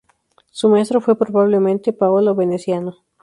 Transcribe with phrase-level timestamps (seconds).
[0.49, 3.03] Su maestro fue probablemente Paolo Veneziano.